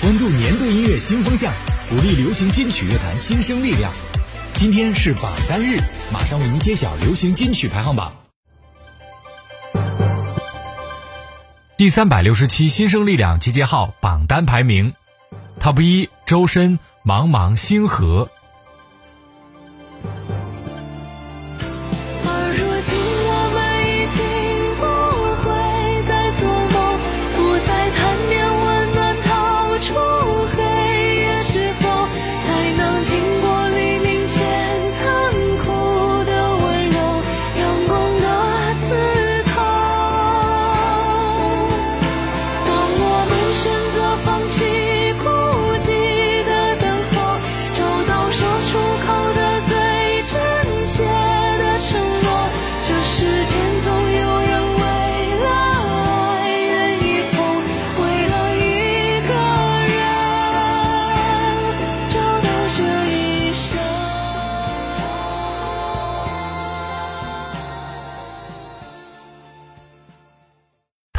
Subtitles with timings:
[0.00, 1.52] 关注年度音乐新风向，
[1.86, 3.92] 鼓励流行金曲乐坛新生力量。
[4.56, 5.78] 今天是榜单日，
[6.10, 8.10] 马上为您揭晓流行金曲排行榜。
[11.76, 14.94] 第三百六十七新生力量集结号榜单排名
[15.60, 18.30] ，Top 一周深《茫茫星河》。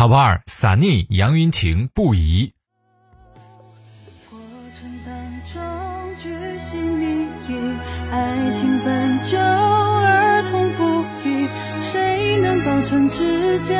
[0.00, 2.54] Top 二，Sunny 杨云晴不疑。
[4.30, 4.40] 过
[4.80, 5.14] 程当
[5.52, 5.60] 中
[6.22, 7.76] 巨细靡遗，
[8.10, 11.46] 爱情本就儿童不宜，
[11.82, 13.76] 谁能保证之间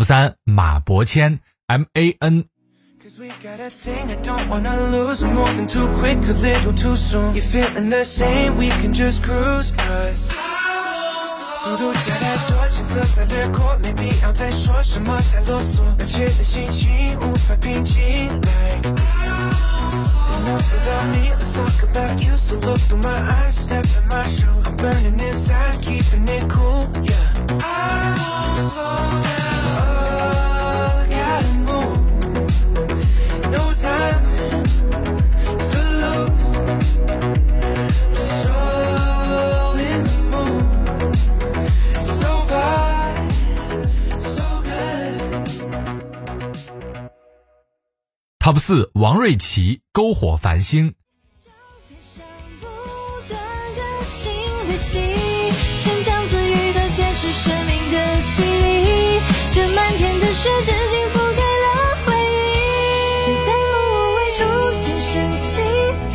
[0.00, 5.68] ？Top 三，马伯骞 M A N。Cause we got a thing I don't wanna lose We're moving
[5.68, 10.28] too quick, a little too soon You're feeling the same, we can just cruise Cause
[11.56, 18.28] 速度加太多，景色在掠过，maybe 要再说什么太啰嗦，胆怯的心情无法平静。
[18.28, 18.86] Like
[20.38, 22.36] enough about me, let's talk about you.
[22.36, 24.39] So look through my eyes, step in my shoes.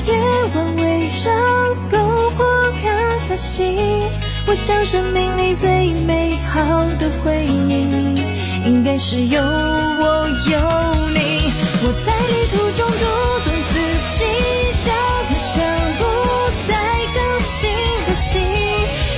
[0.04, 0.12] 夜
[0.54, 1.30] 晚围绕
[1.92, 3.68] 篝火看繁星。
[4.48, 8.20] 我想生命里最美好的回忆，
[8.64, 10.54] 应该是有我有
[11.12, 11.15] 你。
[11.78, 13.04] 我在旅途中读
[13.44, 13.74] 懂自
[14.16, 14.18] 己，
[14.80, 14.88] 脚
[15.28, 15.54] 踏上
[15.98, 16.02] 不
[16.66, 16.72] 再
[17.12, 17.68] 更新
[18.06, 18.40] 的心，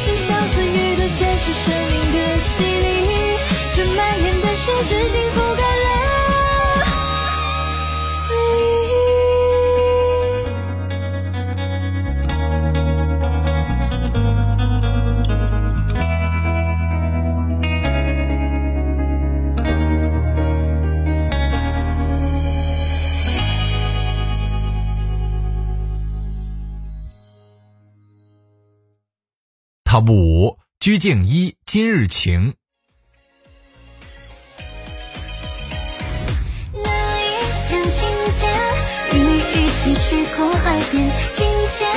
[0.02, 3.38] 寻找自愈的解释生命的洗礼，
[3.74, 5.30] 这漫天的雪至今
[30.00, 32.52] 五，鞠婧祎《今日晴》。
[36.72, 37.26] 那一
[37.66, 38.52] 天晴天，
[39.12, 41.46] 与你一起去过海边，今
[41.76, 41.87] 天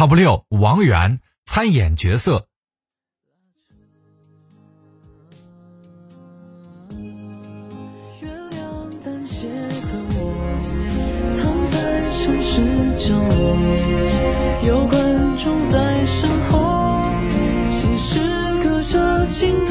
[0.00, 2.46] Top 六王源参演角色。
[13.12, 13.56] 我
[14.66, 15.89] 有观众在
[19.40, 19.69] 心。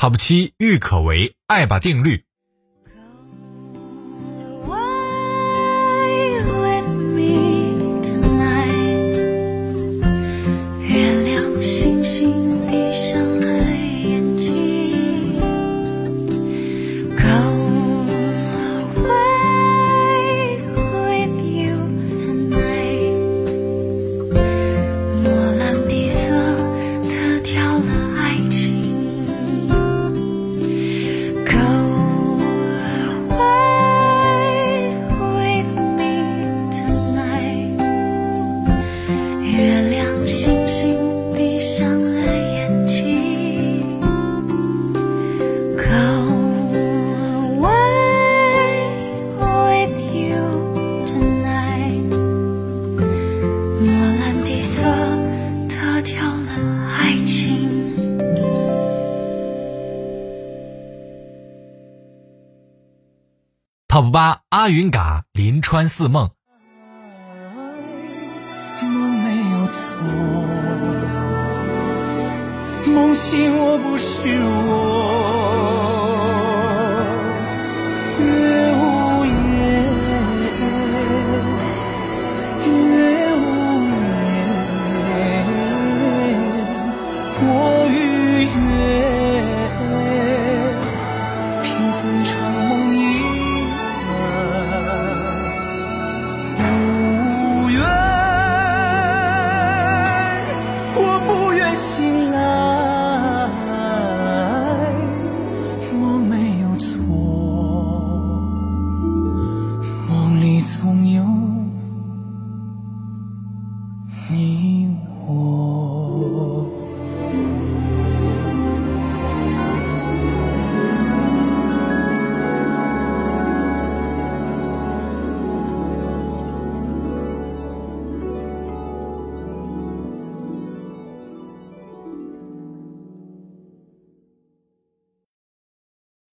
[0.00, 2.24] Top 七郁可唯爱吧定律。
[64.00, 66.30] Top 八阿云嘎临川似梦。
[68.80, 69.90] 梦没有错，
[72.90, 74.89] 梦醒我不是我，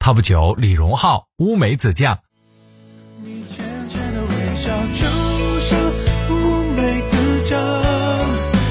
[0.08, 2.18] 前不久李荣浩乌梅子酱。
[3.22, 5.04] 你浅浅的微笑，就
[5.60, 5.78] 像
[6.30, 7.60] 乌梅子酱。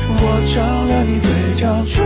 [0.09, 2.03] 我尝了你嘴角唇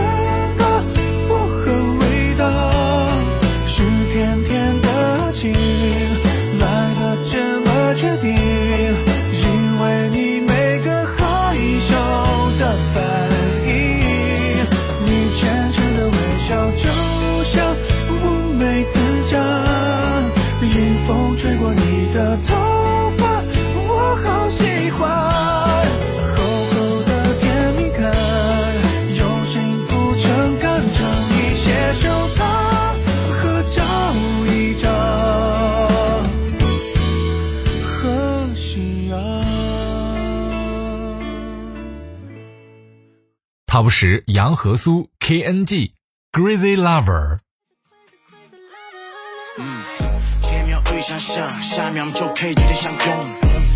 [44.01, 45.91] Top 十杨和苏 KNG
[46.31, 47.37] Crazy Lover。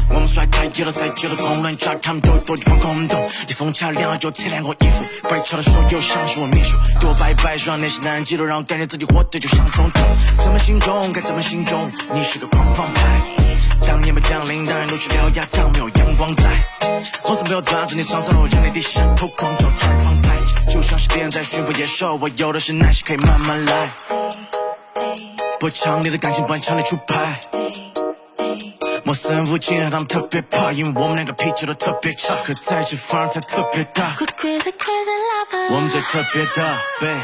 [0.09, 0.27] 我们。
[0.27, 3.29] 甩太久了，再久的公论找他们都多地方空洞。
[3.47, 10.03] 你风恰亮了就擦亮我衣服，白潮的手又像是我秘书，给我摆摆，让那些男人嫉妒，让我感觉自己活得就像总统。
[10.43, 11.13] 怎么形容？
[11.13, 11.91] 该怎么形容？
[12.13, 13.21] 你是个狂放派。
[13.87, 15.43] 当夜幕降临，当然露出獠牙，
[17.55, 20.35] 红色没有抓住你双手，让你低下头，光头穿窗台，
[20.69, 22.17] 就像是电在驯服野兽。
[22.17, 23.93] 我有的是耐心，可以慢慢来。
[25.59, 27.39] 不抢你的感情，不按常理出牌。
[29.03, 34.17] 陌生人竟然他们特别怕，因为我们两个脾气都特别差，可在一起反而才特别大。
[34.17, 37.21] Crazy crazy 我们最特别的，babe。